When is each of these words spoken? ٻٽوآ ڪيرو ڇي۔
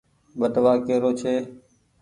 ٻٽوآ 0.39 0.73
ڪيرو 0.85 1.11
ڇي۔ 1.19 1.35